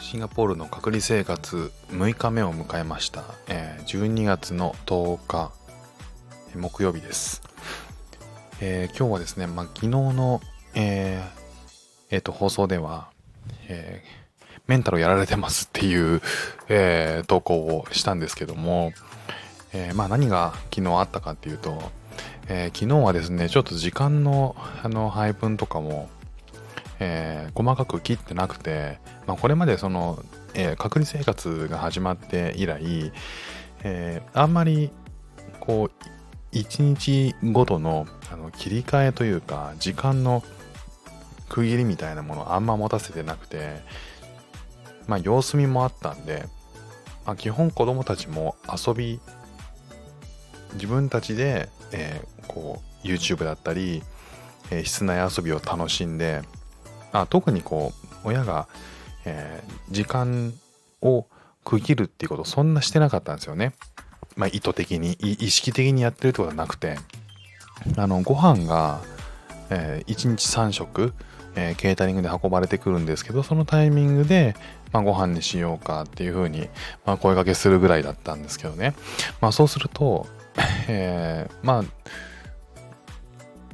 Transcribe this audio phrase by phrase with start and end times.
[0.00, 5.52] シンガポールの隔離生活6日目を迎えました、え、12月の10日
[6.56, 7.42] 木曜日です、
[8.60, 10.40] えー、今日はですね、まあ、昨日の、
[10.74, 11.40] えー
[12.10, 13.10] えー、と放送では、
[13.68, 16.22] えー、メンタルやられてますっていう、
[16.68, 18.92] えー、投稿をしたんですけども、
[19.74, 21.78] えー、まあ何が昨日あったかっていうと、
[22.48, 26.08] えー、昨日はですねちょっと時間のあの配分とかも
[27.00, 30.22] えー、細かく切ってなくて、まあ、これまでその、
[30.54, 33.12] えー、隔離生活が始まって以来、
[33.82, 34.90] えー、あんまり
[35.58, 36.06] こう
[36.52, 40.44] 一日ごとのあの切り替えというか時間の
[41.48, 43.80] 区切りみたいなものをあんま持たせてなくて
[45.08, 46.44] まあ様子見もあったんで、
[47.26, 49.20] まあ、基本子供たちも遊び
[50.74, 54.02] 自分たちで、えー、こう YouTube だったり、
[54.70, 56.42] えー、室内遊びを楽しんで
[57.12, 57.92] あ特にこ
[58.24, 58.68] う親が、
[59.24, 60.54] えー、時間
[61.02, 61.26] を
[61.64, 63.72] 区切るっていうことそんなしてなかったんですよね。
[64.36, 66.98] まあ、意図的に意識的にやってるってことはなくて
[67.96, 69.00] あのご飯が、
[69.70, 71.12] えー、1日3食、
[71.56, 74.54] えー、ケータリングで運ばれてくるんですけどそのタイミングで、
[74.92, 76.68] まあ、ご飯にしようかっていうふうに、
[77.04, 78.94] まあ、声かけするぐらいだったんですけどね、
[79.40, 80.26] まあ、そうすると、
[80.88, 81.84] えー、まあ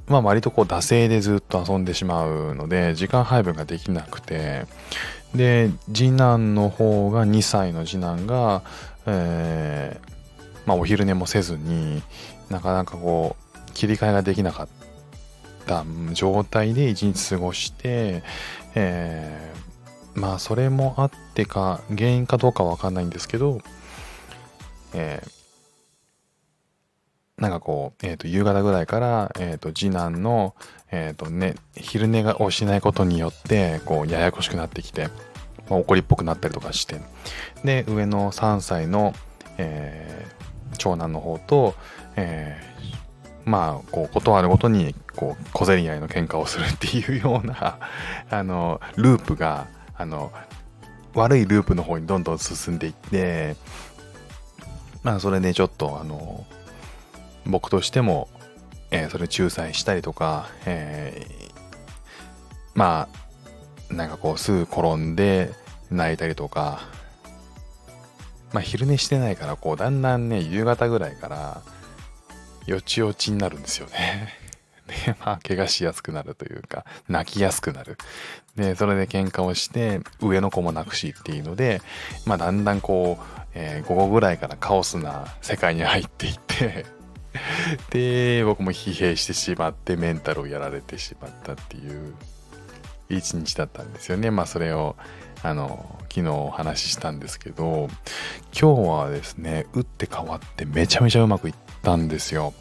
[0.09, 4.67] まあ割とこう惰性でずっと遊んでしまうので時間配分ができなくて。
[5.35, 8.63] で次男の方が2歳の次男が、
[9.07, 12.03] えー、まあお昼寝もせずに
[12.49, 13.37] なかなかこ
[13.69, 14.69] う切り替えができなかっ
[15.67, 18.23] た状態で一日過ごして、
[18.75, 23.61] えー、まあそれもあってか原因かどうかわかんないんですけど、
[24.95, 25.36] えー
[27.39, 30.55] なんかこう、え、ー、と、夕方ぐらいから、え、ー、と、次男の、
[30.91, 35.09] え、ー、とね、昼寝をしないことによって、こう、ややこしくなってきて、
[35.69, 37.01] まあ、怒りっぽくなったりとかして、
[37.63, 39.13] で、上の3歳の、
[39.59, 41.75] えー、長男の方と、
[42.17, 47.79] えー、まあ、こう、断るごとに、こう、小競り合いの喧嘩をするっていうような、
[48.31, 50.33] あの、ループが、あの、
[51.13, 53.57] 悪いループの方にどんどん進んでいって、
[55.03, 56.47] まあ、それでちょっと、あの、
[57.47, 58.29] 僕としても、
[58.91, 61.53] えー、それ仲裁したりとか、えー、
[62.75, 63.09] ま
[63.91, 65.53] あ、なんかこう、すぐ転んで
[65.91, 66.83] 泣いたりとか、
[68.53, 71.63] まあ、昼寝してないから、こう、だんだんね、夕方ぐらいから、
[72.67, 74.35] よちよちになるんですよね。
[75.07, 77.97] で、まあ、怪我しやすくなるというか、泣きやすくなる。
[78.57, 81.81] で、それで喧嘩をして、上の子も泣くしっていうので、
[82.25, 83.25] まあ、だんだんこう、
[83.55, 86.87] えー、午後ぐらいからカオスな世界に入っていって
[87.91, 92.15] で、僕も疲弊してしまってメンタルをやられてしまったっていう
[93.09, 94.31] 一日だったんですよね。
[94.31, 94.97] まあそれを
[95.43, 97.89] あの昨日お話ししたんですけど
[98.59, 102.55] 今日はですね打って変わってめちゃめちゃうまくいったんですよ。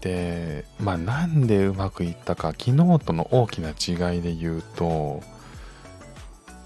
[0.00, 5.20] でまあなんでうまくいったか昨日との大きな違いで言うと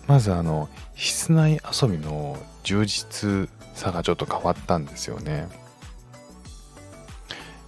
[0.06, 5.48] まずあの室内遊びの充実さがちょっと変わったんですよね。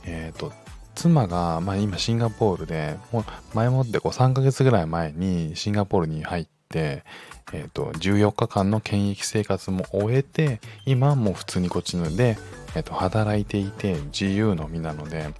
[0.06, 0.52] えっ、ー、と、
[0.94, 3.24] 妻が、まあ、今シンガポールで、もう
[3.54, 7.04] 前もってこう3ヶ月ぐらい前にシンガポールに入って、
[7.52, 12.38] えっ、ー、と、14日間の検疫生活も終えて、今もう普通にこっちので、
[12.74, 15.32] え、ー、と、働いていて自由の身なので、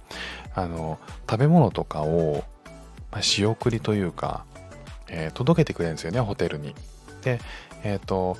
[0.53, 2.43] あの、食べ物とかを、
[3.11, 4.45] まあ、仕送りというか、
[5.09, 6.75] えー、届けてくれるんですよね、ホテルに。
[7.23, 7.39] で、
[7.83, 8.37] えっ、と、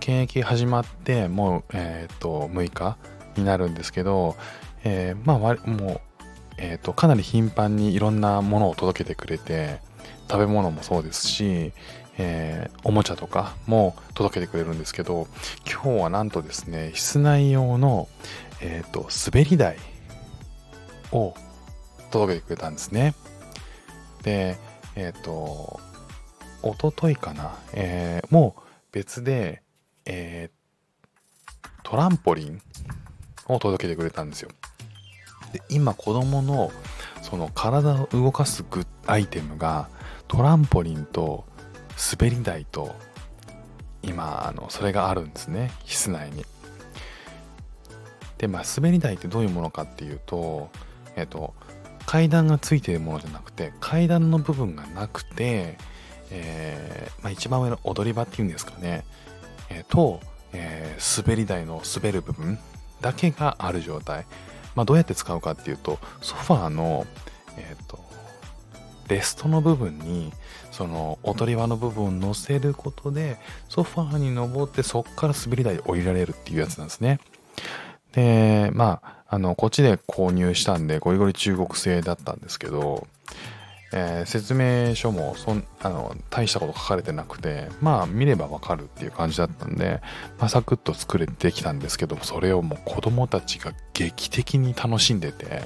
[0.00, 2.96] 検疫始まってもう、えっ、と、6日
[3.36, 4.36] になるんですけど、
[4.84, 6.00] えー、まあもう、
[6.56, 9.80] えーと、かなり頻繁にいろんなものを届けてくれて
[10.30, 11.72] 食べ物もそうですし、
[12.18, 15.28] えー、おもちゃとかも届けてくれるんですけど
[15.64, 18.08] 今日はなんとですね室内用の、
[18.60, 19.76] えーと、滑り台
[21.12, 21.34] を
[22.10, 23.14] 届けてくれたんですね。
[24.22, 24.56] で
[24.96, 25.80] えっ、ー、と
[26.62, 29.62] おとといかな、えー、もう別で、
[30.04, 32.60] えー、トランポリン
[33.46, 34.50] を届けてくれたんですよ。
[35.52, 36.72] で今子供の
[37.22, 39.88] その体を動かすグアイテムが
[40.28, 41.44] トランポリンと
[42.18, 42.94] 滑り台と
[44.02, 45.70] 今あのそれがあるんですね。
[45.84, 46.44] 室内に。
[48.38, 50.70] でまあ滑り台ってどういうものかっていうと
[51.16, 51.54] えっ、と
[52.06, 55.76] 階段がついているものじゃなくて階段の部分がなくて、
[56.30, 59.04] えーまあ、一番上の踊り場っていうんですかね、
[59.68, 60.20] えー、と、
[60.52, 62.58] えー、滑り台の滑る部分
[63.02, 64.24] だけがある状態、
[64.78, 67.06] まあ、どうやって使うかっていうとソファーの、
[67.56, 67.98] えーと
[69.08, 70.32] レストの部分に
[70.70, 73.38] そのおとり場の部分を乗せることで
[73.68, 77.18] ソファーに登ってそっから滑り台で降りられるっていうやつなんですね。
[78.12, 83.06] でまああのこっちで購入したんでゴリゴリ中国製だったんですけど、
[83.92, 90.02] えー、説明書もそんあの大したこと書かれてなくてまあ見ればわかるっていう感じだったんで、
[90.38, 95.62] まあ、サクッと作れてきたんですけどそれをもう子供たちが劇的に楽しんでて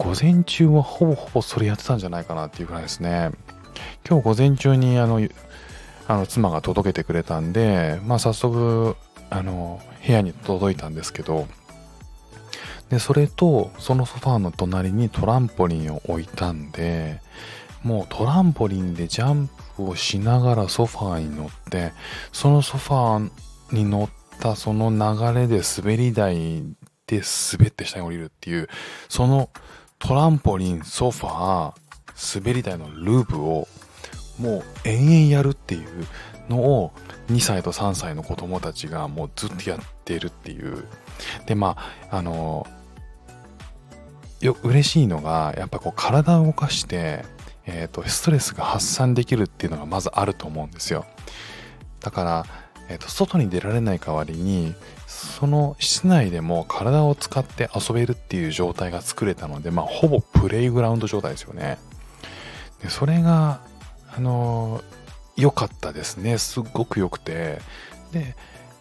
[0.00, 3.32] 午前中はほぼほぼそれやってたんじゃないかなっていうぐらいですね。
[4.08, 5.20] 今日午前中にあの、
[6.08, 8.96] あの妻が届けてくれたんで、まあ早速、
[9.28, 11.46] あの、部屋に届いたんですけど、
[12.90, 17.20] で、それと、そのソファーの隣にトランポリンを置いたんで、
[17.82, 21.92] もうトランポリンでジャンプをしながらソファーに乗って、
[22.32, 26.62] そのソファーに乗ったその流れで滑り台
[27.06, 27.22] で
[27.52, 28.68] 滑って下に降りるっていう、
[29.08, 29.50] その
[29.98, 33.68] トランポリン、ソファー、滑り台のループを
[34.38, 36.06] もう延々やるっていう
[36.48, 36.92] のを
[37.28, 40.84] 2歳と3歳の子供たちがもうずっとやってるっていう。
[41.46, 41.76] で、ま
[42.10, 42.66] あ、あの、
[44.40, 47.24] よ、嬉しいのが、やっぱこう体を動かして、
[47.66, 51.04] え、ー、と、ストレスが発散できるっていうのがまずあると思うんですよ。
[52.00, 52.46] だから、
[52.88, 54.74] え、ー、と、外に出られない代わりに、
[55.06, 61.78] その室内でも体を使って遊べるっていう状態が作れたので、まあ、ほぼプレイグラウンド状態ですよね。
[62.82, 63.60] でそれが、
[64.16, 64.82] あの、
[65.36, 66.38] 良かったですね。
[66.38, 67.60] すっごく良くて。
[68.12, 68.34] で、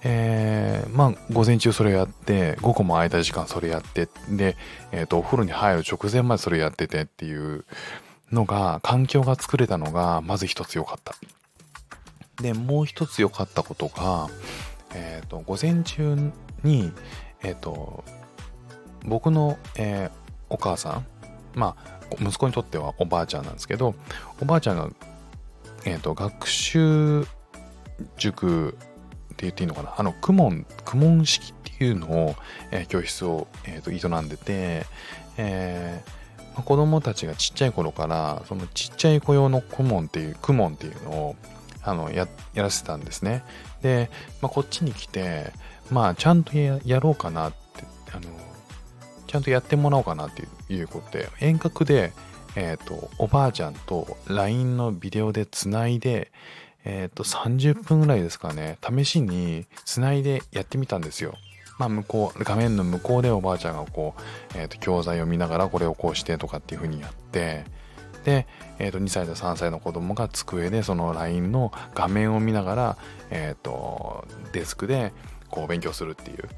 [0.04, 4.56] えー、まあ、午前中それやって、午後も空いた時間それやって、で、
[4.92, 7.66] えっ、ー、と、お風呂に入る直前までそれやっててっていう
[8.32, 11.16] のが、環境が作れたのが、まず一つ良かった。
[12.42, 14.30] で、もう一つ良かったことが、
[14.94, 16.32] えっ、ー、と、午前中
[16.64, 16.94] に、
[17.44, 18.06] えっ、と、
[19.06, 20.12] 僕の、えー、
[20.50, 21.06] お母さん、
[21.56, 23.96] まあ、息子にとってはおばあちゃんなんですけど、
[24.42, 24.90] おばあちゃんが、
[25.84, 27.26] えっ、と、学習
[28.18, 28.78] 塾
[29.40, 29.94] って言っていいのかな？
[29.98, 32.36] あの、公文、公文式っていうのを、
[32.72, 34.86] え教室を、えーと、営んでて、
[35.38, 36.04] え
[36.54, 41.36] まあ、子供たちがちっちゃい頃から、そのちっちゃい子用の公文っていう、公文っていうのを、
[41.82, 43.44] あのややらせてたんですね。
[43.82, 44.10] で、
[44.42, 45.54] まあ、こっちに来て、
[45.90, 48.28] まあ、ちゃんとやろうかなって、あの、
[49.26, 50.44] ちゃんとやってもらおうかなって
[50.74, 52.12] いうことで、遠隔で、
[52.56, 56.32] えっ、ー、と、おばあちゃんと LINE のビデオでつないで、
[56.90, 61.36] えっ、ー、と、30分ぐらいですかね、試しにつないでやってみたんですよ。
[61.78, 64.16] まあ、向こう、画面の向こうでおばあちゃんがこ
[64.56, 67.64] う、えっ、ー、と、教材を見ながらこれをこうしてとかっていう風にやって、
[68.24, 68.48] で、
[68.80, 72.98] えー、と2歳と3歳の子供が机でその LINE の画面を見ながら、
[73.30, 75.14] えー、とデスクで
[75.50, 76.50] こう勉強するっていう。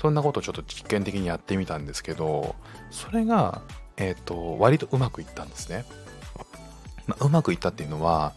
[0.00, 2.54] そんなことをちょっと実験的にやってみたんですけど
[2.90, 3.62] それが、
[3.96, 5.86] えー、と割とうまくいったんですね、
[7.06, 8.34] まあ、うまくいったっていうのは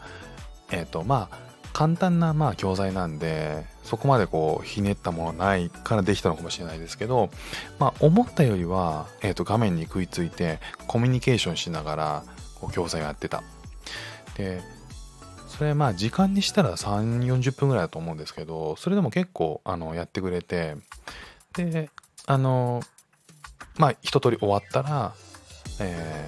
[0.72, 1.38] えっ、ー、とまあ
[1.74, 7.30] 簡単なまあ教材なんでそこまでこうひねったものないからできたのかもしれないですけど
[7.78, 12.24] まあ思ったよりは、えー、と画面に食いついてコミュニケーションしながら
[12.60, 13.44] こう教材をやってた。
[14.38, 14.62] で、
[15.48, 20.76] それまあ時間にしたら3、40分ぐらいだと思うんですけど、それでも結構あのやってくれて、
[21.54, 21.90] で、
[22.26, 22.82] あの、
[23.78, 25.14] まあ一通り終わったら、
[25.80, 26.28] え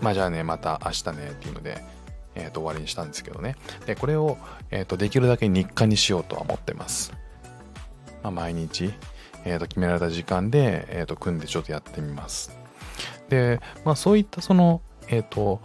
[0.00, 1.82] ー、まあじゃあね、また明日ねっていうので、
[2.34, 3.56] え、ー、と終わりにしたんですけどね。
[3.86, 4.38] で、これを、
[4.70, 7.12] え、ー、とできるだけ日課にしようとは思ってます。
[8.22, 8.92] まあ毎日、
[9.44, 12.56] えっ、と決められた時間で、えっ、と組んでちょっとやってみます。
[13.28, 15.60] で、まあそういったその、えっ、ー、と、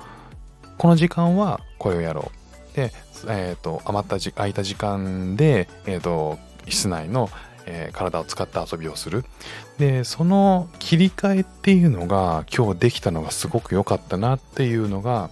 [0.78, 2.32] この時間はこれをやろ
[2.74, 2.76] う。
[2.76, 2.92] で、
[3.28, 7.30] えっ、ー、と、余ったじ、空いた時間で、えっ、ー、と、室内の、
[7.70, 9.26] え体を使った遊びをする。
[9.78, 15.30] で、その切り替えっていうのが今日できたのがすごく良かったなっていうのが、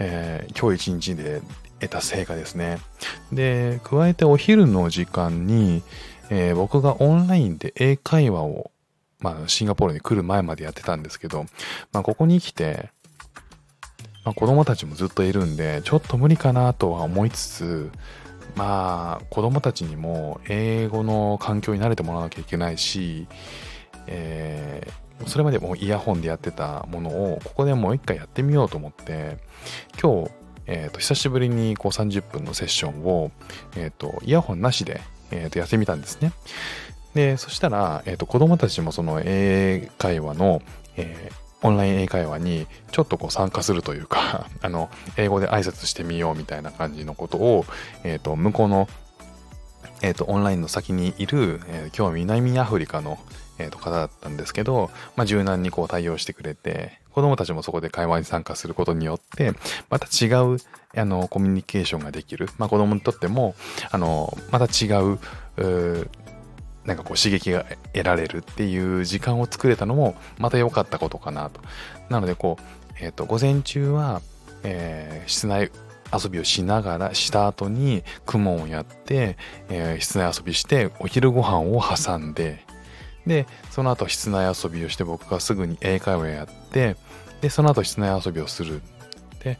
[0.00, 1.40] え今日一日で
[1.78, 2.78] 得た成果ですね。
[3.32, 5.82] で、加えてお昼の時間に、
[6.30, 8.72] え僕がオンラインで英会話を
[9.20, 11.44] まあ、シンガポールに来る前までやってたんですけど、
[11.92, 12.90] まあ、ここに来て、
[14.24, 17.90] まあ、子供たちもずっといるんで、ちょっと無理かなとは思いつつ、
[18.56, 23.26] まあ、子供たちにも英語の環境に慣れてもらわなきゃいけないし、
[24.06, 29.38] えー、それまでもイヤホンでやってたものを、ここでもう一回やってみようと思って、
[30.00, 30.30] 今日、
[30.66, 33.32] えー、と久しぶりにこう30分のセッションを、
[33.76, 35.00] えー、とイヤホンなしで、
[35.30, 36.32] えー、とやってみたんですね。
[37.14, 40.62] で、そしたら、えー、と子供たちもその英会話の、
[40.96, 47.66] えーオンライン英会話にちょっとこう参加するというか あの、英語で挨拶してみようみたいな感じのことを、
[48.02, 48.88] えっ、ー、と、向こうの、
[50.02, 53.18] えっ、ー、と、オンラインの先にいる、えー、今日は南アフリカの、
[53.60, 59.52] えー、と方だったんですけど、まあ、柔軟にこう対応してくれて、子供たちもそこで会話に参加することによって、
[59.90, 60.56] また違う、
[60.96, 62.48] あの、コミュニケーションができる。
[62.58, 63.54] まあ、子供にとっても、
[63.90, 65.18] あの、また違う、
[65.58, 66.10] う
[66.84, 71.60] なんかこう刺激が得られるっていう時間を作れたのもまた良かったことかなと。
[72.08, 74.22] なのでこう、えっ、ー、と、午前中は、
[74.62, 75.70] えー、室内
[76.12, 79.36] 遊びをしながらした後に雲をやって、
[79.68, 82.64] えー、室内遊びしてお昼ご飯を挟んで
[83.26, 86.96] でその後室内遊びをして僕がすぐに英会話やって
[87.40, 88.82] でその後室内遊びをする
[89.42, 89.58] で、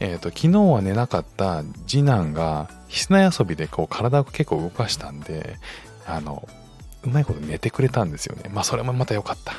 [0.00, 5.56] えーと、昨日は寝なかった次男が室内遊びでこう体を結構動かしたんで
[6.06, 6.48] あの
[7.02, 8.50] うまいこと寝てくれたんですよね。
[8.52, 9.54] まあそれもまた良かった。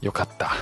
[0.00, 0.52] 良かった。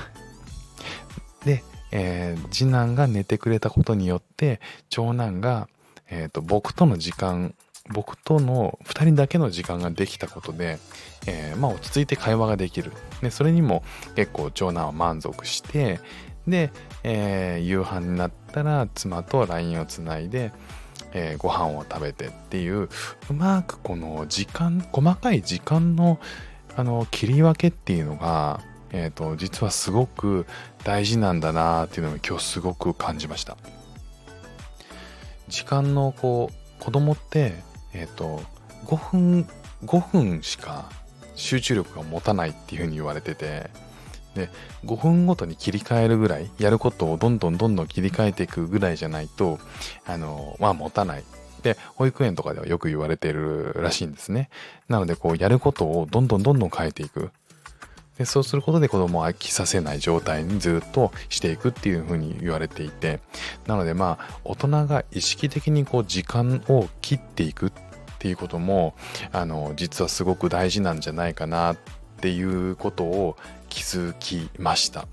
[1.45, 1.63] で、
[1.93, 5.69] えー、次男が寝てくれたことによって長男が、
[6.09, 7.55] えーと、僕との時間
[7.91, 10.79] 僕との2人だけの時間ができたことで、
[11.27, 12.93] えー、まあ落ち着いて会話ができる。
[13.21, 13.83] で、それにも
[14.15, 16.01] 結構長男は満足して、
[16.47, 16.73] で、
[17.05, 20.53] えー、夕飯になったら妻と LINE をつないで、
[21.13, 22.89] えー、ご飯を食べてっていう
[23.31, 26.19] うまくこの時間細かい時間の
[26.75, 28.63] あの切り分けっていうのが、
[28.93, 30.47] えーと、実はすごく
[30.85, 33.59] 大事なんだなっていうのを今日すごく感じました
[35.49, 37.57] 時間のこう子供って
[37.95, 38.43] えっ、ー、と
[38.87, 39.49] 5分
[39.85, 40.91] 5分しか
[41.35, 43.71] 集中力が持たないっていうふうに言われてて
[44.35, 44.49] で
[44.85, 49.59] 5分ごとに切り替えるぐらいやることをどんどんどんどん切り替えていくぐらいじゃないと
[50.07, 51.25] あのまあ持たない。
[51.63, 54.51] で保育園とかではよく言われてるらしいんですね。
[54.89, 57.31] なのでこうやることをどんどんどんどん変えていく。
[58.19, 63.21] でそうすることで子供を飽きさせない状態にずっとしていくっていうふうに言われていて
[63.67, 67.73] なのでまあ大人が意識的にこう時間を切っていくっ
[68.19, 68.95] ていうことも
[69.33, 71.77] あの実はすごく大事なんじゃないかなっ
[72.21, 73.37] ていうことを
[73.69, 75.09] 気づきました。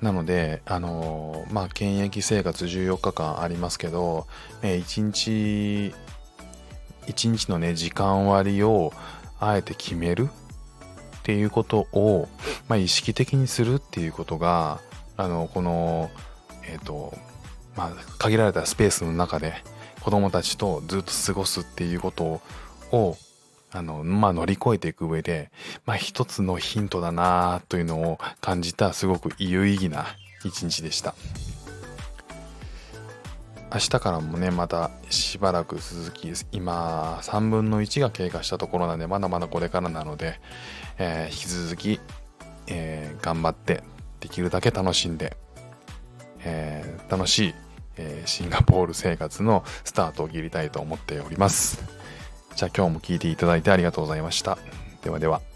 [0.00, 4.26] なので、あのまあ、検疫生活14日間ありますけど、
[4.62, 5.94] え1日、
[7.06, 8.92] 1日のね、時間割を
[9.40, 10.28] あえて決める
[11.26, 12.28] っていうことを、
[12.68, 14.80] まあ、意識的にするっていうことが、
[15.16, 16.08] あの、この、
[16.68, 17.18] え、ー、と、
[17.74, 19.54] まあ、限られたスペースの中で
[20.00, 22.40] 子供たちとずっと過ごすっていうこと
[22.92, 23.16] を
[23.72, 25.50] あの、まあ、乗り越えていく上で、
[25.84, 30.06] まあ、一つのヒントだなというのを感じたすごく有意義な
[30.44, 31.16] 一日でした。
[33.72, 40.40] 明日からもね、またしばらく続き、今、3分の1が経過したところなんで、まだまだこれからなので、
[40.98, 42.00] えー、引き続き、
[42.68, 43.82] えー、頑張って、
[44.20, 45.36] できるだけ楽しんで、
[46.40, 47.54] えー、楽しい、
[47.98, 51.82] えシンガポール生活のスタートを切りたいと思っております。
[52.54, 54.58] じゃあ今日も聴いていただいてありがとうございました。
[55.02, 55.55] ではでは。